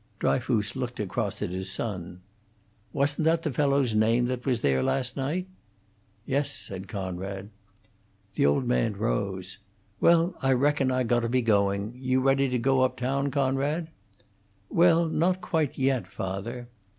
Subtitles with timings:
[0.19, 2.21] Dryfoos looked across at his son.
[2.91, 5.45] "Wasn't that the fellow's name that was there last night?"
[6.25, 7.51] "Yes," said Conrad.
[8.33, 9.59] The old man rose.
[9.99, 11.93] "Well, I reckon I got to be going.
[11.95, 13.89] You ready to go up town, Conrad?"
[14.69, 16.67] "Well, not quite yet, father."